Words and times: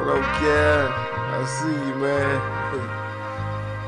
What 0.00 0.16
up, 0.16 0.24
Cal? 0.40 0.88
I 0.88 1.44
see 1.44 1.76
you, 1.88 1.94
man. 1.96 2.40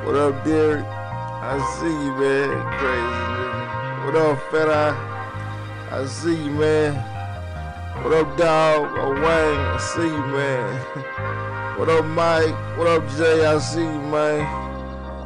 What 0.05 0.15
up, 0.15 0.45
Derek? 0.45 0.85
I 0.85 1.57
see 1.79 1.87
you, 1.87 2.13
man. 2.21 2.51
Crazy 2.77 3.23
nigga. 3.33 4.05
What 4.05 4.17
up, 4.17 4.69
Eye? 4.69 5.89
I 5.91 6.05
see 6.05 6.37
you, 6.37 6.51
man. 6.51 6.97
What 8.05 8.13
up, 8.13 8.37
dog? 8.37 8.91
Oh, 8.99 9.15
Wayne, 9.15 9.25
I 9.25 9.79
see 9.79 10.03
you, 10.03 10.27
man. 10.37 11.79
What 11.79 11.89
up, 11.89 12.05
Mike? 12.05 12.77
What 12.77 12.89
up, 12.89 13.09
Jay? 13.17 13.47
I 13.47 13.59
see 13.59 13.81
you, 13.81 14.03
man. 14.13 14.45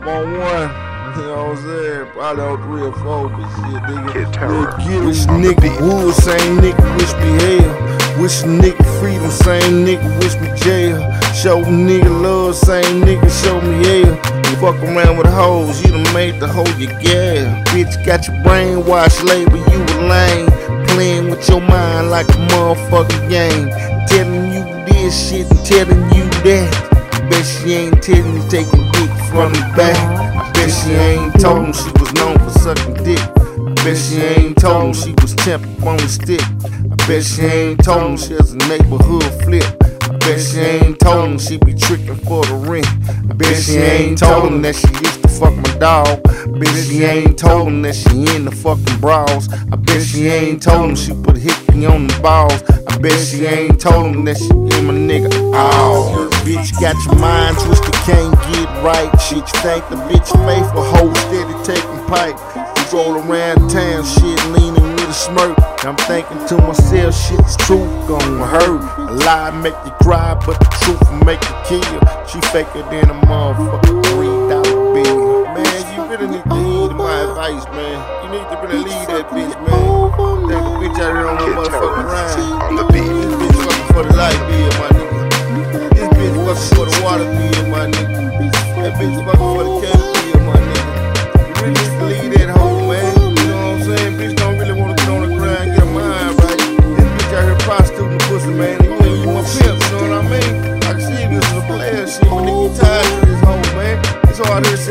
I'm 0.03 0.09
on 0.09 0.39
one. 0.39 0.86
You 1.17 1.23
know 1.23 1.49
what 1.49 1.59
I'm 1.59 1.65
saying? 1.65 2.07
Probably 2.13 2.45
on 2.45 2.63
three 2.63 2.83
or 2.83 2.93
four, 2.93 3.29
but 3.31 3.49
shit, 3.57 3.83
nigga. 3.89 4.13
Kid 4.13 4.33
terror. 4.35 5.07
Wish 5.07 5.25
nigga 5.25 5.71
would, 5.81 6.15
same 6.15 6.59
nigga 6.61 6.85
wish 6.99 7.15
me 7.17 7.31
hell. 7.41 8.21
Wish 8.21 8.43
nigga 8.43 9.01
freedom, 9.01 9.31
same 9.31 9.87
nigga 9.87 10.09
wish 10.21 10.37
me 10.37 10.49
jail. 10.61 11.01
Show 11.33 11.63
nigga 11.65 12.11
love, 12.23 12.55
same 12.55 13.03
nigga 13.03 13.31
show 13.43 13.59
me 13.63 13.83
hell. 13.87 14.15
You 14.45 14.57
fuck 14.61 14.77
around 14.85 15.17
with 15.17 15.27
hoes, 15.29 15.83
you 15.83 15.93
done 15.93 16.13
made 16.13 16.39
the 16.39 16.49
hoe 16.49 16.69
your 16.77 16.93
gal. 17.01 17.65
Bitch 17.73 17.97
got 18.05 18.29
your 18.29 18.37
brainwashed, 18.45 19.25
label 19.25 19.57
you 19.57 19.81
a 19.83 19.99
lame. 20.09 20.87
Playing 20.89 21.31
with 21.31 21.49
your 21.49 21.63
mind 21.63 22.11
like 22.11 22.29
a 22.29 22.39
motherfucking 22.53 23.31
game. 23.31 23.71
Telling 24.07 24.53
you 24.53 24.65
this 24.85 25.31
shit 25.31 25.51
and 25.51 25.65
telling 25.65 26.15
you 26.15 26.29
that. 26.45 27.06
Bet 27.31 27.45
she 27.45 27.73
ain't 27.75 28.09
you 28.09 28.43
taking 28.49 28.91
dick 28.93 29.11
from 29.29 29.53
the 29.53 29.73
back. 29.77 29.97
I 30.37 30.51
bet 30.53 30.71
she 30.71 30.93
ain't 30.93 31.41
told 31.41 31.67
him 31.67 31.73
she 31.73 31.91
was 31.99 32.13
known 32.15 32.39
for 32.39 32.51
sucking 32.59 33.03
dick. 33.03 33.19
I 33.19 33.75
bet 33.85 33.97
she 33.97 34.17
ain't 34.21 34.57
told 34.59 34.85
him 34.85 34.93
she 34.93 35.15
was 35.21 35.35
temp 35.35 35.65
on 35.85 35.97
the 35.97 36.09
stick. 36.09 36.43
I 36.43 36.95
bet 37.09 37.25
she 37.25 37.43
ain't 37.43 37.85
told 37.85 38.11
him 38.11 38.17
she 38.17 38.35
has 38.35 38.53
a 38.53 38.59
neighborhood 38.69 39.25
flip. 39.43 39.65
I 40.03 40.17
bet 40.19 40.41
she 40.41 40.61
ain't 40.61 41.01
told 41.01 41.31
him 41.31 41.39
she 41.39 41.57
be 41.59 41.75
tricking 41.75 42.17
for 42.17 42.45
the 42.45 42.55
rent. 42.55 42.87
I 43.09 43.35
bet 43.35 43.63
she 43.63 43.77
ain't 43.77 44.19
told 44.19 44.53
him 44.53 44.63
that 44.63 44.77
she 44.77 44.89
used 44.89 45.23
to 45.23 45.29
fuck 45.29 45.55
my 45.57 45.79
dog. 45.79 46.21
I 46.27 46.59
bet 46.59 46.75
she 46.85 47.03
ain't 47.03 47.39
told 47.39 47.69
him 47.69 47.83
that 47.83 47.95
she 47.97 48.37
in 48.37 48.45
the 48.45 48.53
fucking 48.53 49.01
bras. 49.01 49.49
I 49.73 49.77
bet 49.77 50.03
she 50.03 50.29
ain't 50.29 50.63
told 50.63 50.91
him 50.91 50.97
she 50.97 51.13
put 51.13 51.37
hickey 51.37 51.87
on 51.87 52.07
the 52.07 52.19
balls. 52.21 52.63
I 52.87 52.99
bet 52.99 53.19
she 53.19 53.47
ain't 53.47 53.81
told 53.81 54.15
him 54.15 54.25
that 54.27 54.37
she 54.37 54.51
in 54.51 54.87
my 54.87 54.95
nigga. 54.95 55.29
Oh, 55.55 56.26
bitch 56.47 56.71
got 56.81 56.95
your 57.05 57.19
mind 57.19 57.59
twisted, 57.59 57.93
can't 58.07 58.31
get 58.55 58.71
right. 58.79 59.11
Shit, 59.19 59.43
you 59.43 59.59
think 59.67 59.83
the 59.91 59.99
bitch 60.07 60.31
faithful, 60.47 60.87
hoe 60.95 61.13
steady 61.27 61.57
taking 61.67 62.01
pipe. 62.07 62.39
We 62.55 62.83
roll 62.95 63.19
around 63.19 63.69
town, 63.69 64.07
shit 64.07 64.39
leaning 64.55 64.95
with 64.95 65.11
a 65.11 65.13
smirk. 65.13 65.59
I'm 65.83 65.97
thinking 66.07 66.39
to 66.47 66.57
myself, 66.63 67.19
shit, 67.19 67.43
the 67.43 67.57
truth 67.67 67.91
gon' 68.07 68.39
hurt. 68.47 68.79
A 69.11 69.13
lie 69.27 69.51
make 69.59 69.75
you 69.85 69.91
cry, 70.07 70.39
but 70.47 70.59
the 70.63 70.71
truth 70.87 71.03
will 71.11 71.25
make 71.27 71.43
you 71.43 71.57
kill. 71.67 71.99
She 72.31 72.39
faker 72.55 72.87
than 72.95 73.11
a 73.11 73.19
motherfucker, 73.27 74.07
three 74.07 74.31
dollar 74.47 74.95
bill. 74.95 75.45
Man, 75.51 75.83
you 75.99 76.03
really 76.07 76.29
need 76.31 76.45
to 76.47 76.55
heed 76.63 76.95
my 76.95 77.27
advice, 77.27 77.67
man. 77.75 77.99
You 78.23 78.39
need 78.39 78.47
to 78.47 78.57
really 78.63 78.87
leave 78.87 79.07
that 79.11 79.27
bitch, 79.35 79.51
man. 79.67 80.07
Take 80.47 80.63
a 80.63 80.73
bitch 80.79 80.99
out 81.03 81.11
here 81.11 81.27
on 81.27 81.37
the 81.43 81.49
motherfucking 81.59 82.07
ride. 82.07 82.71
On 82.71 82.77
the 82.77 82.85
beat. 82.95 83.03
This 83.03 83.35
bitch 83.35 83.59
fucking 83.67 83.95
for 83.95 84.03
the 84.07 84.15
light 84.15 84.46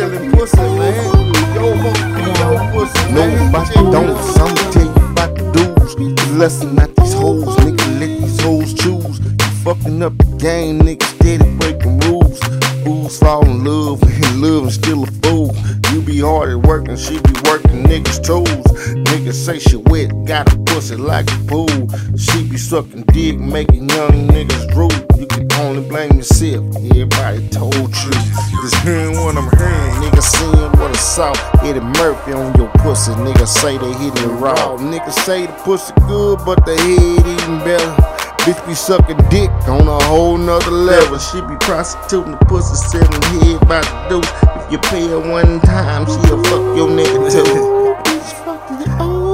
selling 0.06 0.32
pussy, 0.32 0.58
man. 0.58 1.34
Yo, 1.56 1.74
your 1.74 2.72
pussy, 2.72 3.14
man. 3.14 3.52
Nobody 3.52 3.74
don't, 3.92 4.24
some 4.34 4.56
tell 4.72 4.84
you 4.84 5.12
about 5.12 5.36
the 5.36 5.52
dudes. 5.54 6.30
Lesson 6.32 6.76
not 6.76 6.96
these 6.96 7.14
hoes, 7.14 7.56
nigga, 7.58 8.00
let 8.00 8.20
these 8.20 8.42
hoes 8.42 8.74
choose. 8.74 9.20
You 9.20 9.48
fucking 9.64 10.04
up 10.04 10.18
the 10.18 10.38
game, 10.38 10.82
nigga, 10.82 11.04
steady 11.16 11.50
breaking 11.58 12.00
rules. 12.02 12.40
Fools 12.84 13.18
fall 13.20 13.46
in 13.46 13.64
love, 13.64 14.04
and 14.04 14.42
love 14.42 14.64
and 14.64 14.74
still 14.74 15.04
a 15.04 15.08
fool. 15.24 15.56
You 15.92 16.02
be 16.02 16.20
hard 16.20 16.50
at 16.50 16.68
work 16.68 16.88
and 16.88 17.00
she 17.00 17.14
be 17.22 17.34
working 17.50 17.84
niggas' 17.84 18.22
tools. 18.24 18.66
Niggas 19.10 19.34
say 19.34 19.60
she 19.60 19.78
wet, 19.78 20.12
got 20.26 20.54
a 20.54 20.58
pussy 20.66 20.98
like 20.98 21.32
a 21.32 21.40
pool. 21.48 21.90
She 22.18 22.44
be 22.44 22.58
sucking 22.58 23.04
dick, 23.14 23.40
making 23.40 23.90
young 23.90 24.28
niggas 24.28 24.70
drool. 24.74 24.92
You 25.18 25.26
can 25.26 25.48
only 25.62 25.88
blame 25.88 26.18
yourself, 26.18 26.66
everybody 26.76 27.48
told 27.50 27.74
you. 27.74 28.12
Just 28.62 28.86
nigga 30.16 30.22
seeing 30.22 30.72
what 30.80 30.92
I 30.92 30.98
saw. 30.98 31.34
Eddie 31.64 31.80
Murphy 31.80 32.34
on 32.34 32.54
your 32.56 32.70
pussy, 32.80 33.12
nigga 33.12 33.48
say 33.48 33.78
they 33.78 33.92
hitting 33.94 34.24
it 34.24 34.34
raw. 34.40 34.78
Niggas 34.78 35.14
say 35.26 35.46
the 35.46 35.54
pussy 35.64 35.94
good, 36.08 36.40
but 36.46 36.66
the 36.66 36.76
head 36.78 37.26
even 37.28 37.60
better. 37.60 37.96
Bitch 38.46 38.68
be 38.68 38.76
sucking 38.76 39.18
dick 39.30 39.50
on 39.68 39.88
a 39.88 40.04
whole 40.06 40.38
nother 40.38 40.72
level. 40.72 41.18
She 41.18 41.42
be 41.42 41.56
prostituting 41.62 42.32
the 42.32 42.38
pussy, 42.46 42.76
selling 42.76 43.22
head 43.42 43.68
by 43.68 43.82
the 43.82 44.22
deuce. 44.22 44.32
If 44.66 44.72
you 44.72 44.78
pay 44.90 45.08
her 45.08 45.20
one 45.20 45.60
time, 45.62 46.06
she'll 46.06 46.44
fuck 46.44 46.78
your 46.78 46.90
nigga 46.90 47.32
too. 47.32 47.96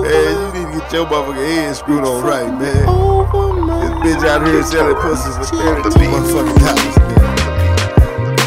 Man, 0.01 0.55
you 0.55 0.65
need 0.65 0.73
to 0.73 0.79
get 0.79 0.93
your 0.93 1.05
motherfucking 1.05 1.35
head 1.35 1.75
screwed 1.75 2.03
on 2.05 2.23
right, 2.23 2.47
man. 2.47 2.85
This 4.03 4.15
bitch 4.15 4.27
out 4.27 4.47
here 4.47 4.63
selling 4.63 4.95
pussies 4.95 5.35
for 5.37 5.55
32 5.57 5.99
motherfucking 6.09 6.59
dollars. 6.59 6.95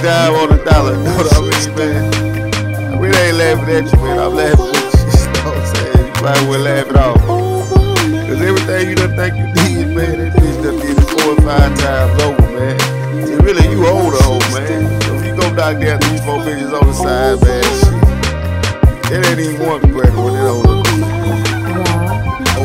Dime 0.03 0.35
on 0.35 0.49
the 0.51 0.63
dollar, 0.65 0.97
know 0.97 1.17
what 1.17 1.33
I 1.35 1.41
mean, 1.41 1.77
man? 1.77 2.24
Really 3.15 3.29
ain't 3.29 3.39
laughing 3.39 3.75
at 3.77 3.93
you, 3.93 3.99
man. 4.03 4.19
I'm 4.19 4.35
laughing 4.35 4.67
with 4.67 4.75
you. 4.75 4.85
You 5.15 5.31
know 5.31 5.51
what 5.51 5.59
I'm 5.59 5.77
saying? 5.77 6.07
You 6.07 6.13
probably 6.15 6.49
would 6.49 6.61
laugh 6.61 6.89
it 6.91 6.97
off. 6.97 7.21
Cause 8.27 8.43
everything 8.43 8.89
you 8.89 8.95
done 8.97 9.15
think 9.15 9.35
you 9.37 9.47
did, 9.55 9.95
man, 9.95 10.19
that 10.19 10.33
bitch 10.35 10.63
done 10.63 10.79
did 10.81 10.99
it 10.99 11.07
four 11.15 11.33
or 11.33 11.41
five 11.43 11.79
times 11.79 12.23
over, 12.23 12.43
man. 12.59 12.79
See, 13.27 13.35
really, 13.37 13.69
you 13.71 13.87
older, 13.87 14.19
old 14.25 14.43
man. 14.51 15.01
So 15.03 15.15
if 15.15 15.27
you 15.27 15.37
go 15.37 15.55
down 15.55 15.79
these 15.79 16.25
four 16.25 16.39
bitches 16.43 16.73
on 16.75 16.87
the 16.87 16.95
side, 16.95 17.39
man, 17.45 17.63
shit. 17.79 19.13
It 19.13 19.27
ain't 19.27 19.39
even 19.39 19.67
one 19.67 19.81
credit 19.93 20.17
when 20.19 20.35
it 20.35 20.49
older. 20.49 20.83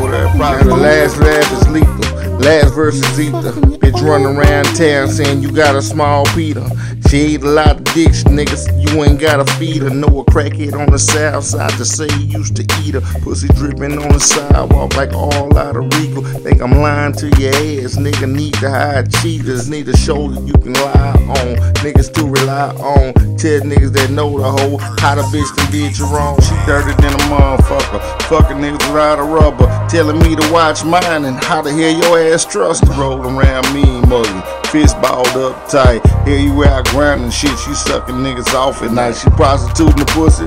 Older, 0.01 0.25
probably 0.33 0.63
the 0.65 0.77
last 0.77 1.19
laugh 1.19 1.51
is 1.51 1.69
lethal. 1.69 2.39
Last 2.39 2.73
verse 2.73 2.95
is 2.95 3.19
ether. 3.19 3.51
Bitch 3.77 4.01
running 4.01 4.37
around 4.37 4.65
town 4.75 5.09
saying 5.09 5.43
you 5.43 5.51
got 5.51 5.75
a 5.75 5.81
small 5.81 6.25
Peter. 6.33 6.65
A 7.11 7.37
lot 7.39 7.77
of 7.77 7.83
dicks, 7.95 8.23
niggas. 8.25 8.69
You 8.79 9.03
ain't 9.03 9.19
gotta 9.19 9.43
feed 9.53 9.81
her. 9.81 9.89
Know 9.89 10.19
a 10.19 10.25
crackhead 10.25 10.79
on 10.79 10.91
the 10.91 10.99
south 10.99 11.43
side 11.43 11.71
to 11.71 11.83
say 11.83 12.07
used 12.25 12.55
to 12.57 12.63
eat 12.83 12.93
her. 12.93 13.01
Pussy 13.21 13.47
dripping 13.47 13.97
on 13.97 14.13
the 14.13 14.19
sidewalk 14.19 14.95
like 14.95 15.11
all 15.13 15.57
out 15.57 15.75
of 15.75 15.91
regal. 15.97 16.21
Think 16.23 16.61
I'm 16.61 16.71
lying 16.71 17.13
to 17.13 17.25
your 17.41 17.49
ass, 17.49 17.97
nigga. 17.97 18.31
Need 18.31 18.53
to 18.55 18.69
hide 18.69 19.11
cheaters. 19.11 19.67
Need 19.67 19.89
a 19.89 19.97
shoulder 19.97 20.39
you 20.45 20.53
can 20.53 20.73
lie 20.73 21.15
on. 21.33 21.55
Niggas 21.81 22.13
to 22.13 22.27
rely 22.27 22.69
on. 22.75 23.13
Tell 23.37 23.61
niggas 23.61 23.91
that 23.93 24.11
know 24.11 24.37
the 24.37 24.43
hoe 24.43 24.77
how 24.99 25.15
the 25.15 25.23
bitch 25.33 25.49
done 25.55 25.71
did 25.71 25.97
you 25.97 26.05
wrong. 26.05 26.39
She 26.41 26.53
dirty 26.67 26.93
than 27.01 27.13
a 27.13 27.23
motherfucker. 27.25 28.21
Fucking 28.29 28.57
niggas 28.57 28.85
without 28.93 29.17
a 29.17 29.23
rubber. 29.23 29.65
Telling 29.89 30.19
me 30.19 30.35
to 30.35 30.53
watch 30.53 30.85
mine 30.85 31.25
and 31.25 31.43
how 31.43 31.63
the 31.63 31.71
hell 31.71 31.89
your 31.89 32.19
ass 32.31 32.45
trust 32.45 32.85
to 32.85 32.91
roll 32.91 33.19
around 33.19 33.73
me 33.73 33.83
mugging. 34.05 34.43
Fist 34.71 34.95
balled 35.01 35.27
up 35.29 35.67
tight. 35.67 35.99
Here 36.27 36.37
you 36.37 36.63
out 36.63 36.85
grinding 36.89 37.31
shit. 37.31 37.57
She 37.57 37.73
sucking 37.73 38.13
niggas 38.15 38.53
off 38.53 38.83
at 38.83 38.91
night. 38.91 39.15
She 39.15 39.27
prostituting 39.31 39.97
the 39.97 40.05
pussy. 40.13 40.45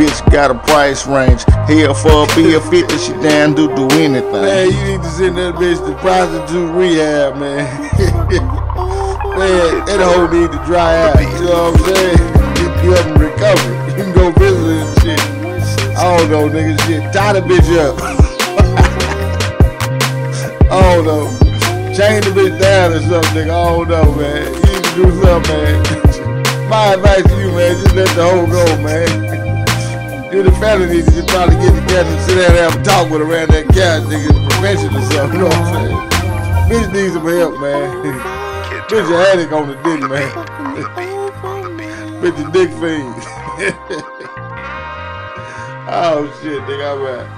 Bitch 0.00 0.24
got 0.32 0.50
a 0.50 0.54
price 0.54 1.06
range. 1.06 1.44
Hell 1.68 1.92
for 1.92 2.24
a 2.24 2.26
beer 2.34 2.62
50, 2.62 2.96
she 2.96 3.12
down 3.20 3.54
to 3.56 3.68
do 3.76 3.86
anything. 4.00 4.32
Man, 4.32 4.72
you 4.72 4.84
need 4.92 5.02
to 5.02 5.10
send 5.10 5.36
that 5.36 5.56
bitch 5.56 5.84
to 5.84 5.92
prostitute 6.00 6.70
rehab, 6.74 7.36
man. 7.36 7.68
man, 9.36 9.84
that 9.84 10.00
hoe 10.00 10.28
need 10.32 10.50
to 10.50 10.58
dry 10.64 10.96
out. 11.04 11.20
You 11.20 11.28
know 11.44 11.68
what 11.68 11.76
I'm 11.76 11.84
saying? 11.92 12.24
You 12.82 12.94
up 12.94 13.04
and 13.04 13.20
recover. 13.20 13.68
You 13.84 13.92
can 14.00 14.12
go 14.14 14.32
visit 14.32 14.64
and 14.64 14.96
shit. 15.02 15.20
I 15.94 16.16
don't 16.16 16.30
know, 16.30 16.48
nigga. 16.48 16.80
Shit, 16.86 17.12
tie 17.12 17.34
the 17.34 17.42
bitch 17.42 17.68
up. 17.76 18.00
I 20.72 20.74
don't 20.94 21.04
know. 21.04 21.28
Chain 21.98 22.22
the 22.22 22.30
bitch 22.30 22.54
down 22.62 22.92
or 22.92 23.02
something, 23.02 23.42
nigga. 23.42 23.50
I 23.50 23.74
don't 23.74 23.90
know, 23.90 24.06
man. 24.14 24.46
You 24.46 24.62
need 24.70 24.86
to 24.86 24.94
do 25.02 25.10
something, 25.18 25.50
man. 25.50 26.70
My 26.70 26.94
advice 26.94 27.26
to 27.26 27.34
you, 27.42 27.50
man, 27.50 27.74
just 27.74 27.90
let 27.96 28.06
the 28.14 28.22
hoe 28.22 28.46
go, 28.46 28.62
man. 28.86 29.26
You 30.32 30.44
the 30.44 30.52
family 30.62 30.86
need 30.94 31.06
to 31.06 31.24
probably 31.26 31.56
get 31.56 31.74
together 31.74 32.08
and 32.08 32.20
sit 32.22 32.36
down 32.36 32.54
and 32.54 32.70
have 32.70 32.76
a 32.78 32.84
talk 32.84 33.10
with 33.10 33.22
around 33.22 33.50
that 33.50 33.66
couch, 33.74 34.06
nigga, 34.06 34.30
prevention 34.48 34.94
or 34.94 35.02
something, 35.10 35.40
you 35.40 35.42
know 35.42 35.50
what 35.50 35.58
I'm 35.58 35.74
saying? 35.74 35.98
Bitch 36.70 36.86
needs 36.94 37.14
some 37.14 37.26
help, 37.26 37.58
man. 37.58 37.90
Bitch 38.86 39.10
a 39.10 39.18
headache 39.24 39.50
on 39.50 39.66
the 39.66 39.74
dick, 39.82 39.98
man. 40.06 40.30
Bitch 42.22 42.38
a 42.38 42.46
dick 42.52 42.70
fiend. 42.78 43.10
oh 45.90 46.30
shit, 46.42 46.62
nigga, 46.62 46.94
I'm 46.94 47.02
right. 47.02 47.37